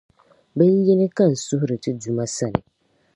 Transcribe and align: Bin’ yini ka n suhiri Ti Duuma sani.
Bin’ 0.57 0.73
yini 0.85 1.07
ka 1.15 1.25
n 1.31 1.33
suhiri 1.43 1.77
Ti 1.83 1.91
Duuma 1.99 2.25
sani. 2.35 2.61